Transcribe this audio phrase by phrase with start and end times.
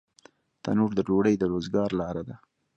[0.63, 2.35] تنور د ډوډۍ د روزګار لاره ده